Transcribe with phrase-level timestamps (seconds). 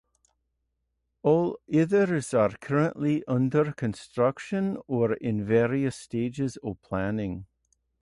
[1.21, 7.45] All others are currently under construction or in various stages of planning.